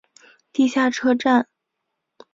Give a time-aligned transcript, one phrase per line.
[0.51, 1.47] 地下车站。